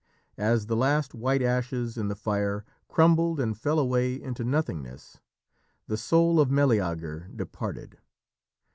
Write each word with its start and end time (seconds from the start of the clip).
As 0.39 0.65
the 0.65 0.75
last 0.75 1.13
white 1.13 1.43
ashes 1.43 1.95
in 1.95 2.07
the 2.07 2.15
fire 2.15 2.65
crumbled 2.87 3.39
and 3.39 3.55
fell 3.55 3.77
away 3.77 4.19
into 4.19 4.43
nothingness, 4.43 5.19
the 5.85 5.95
soul 5.95 6.39
of 6.39 6.49
Meleager 6.49 7.29
departed. 7.35 7.99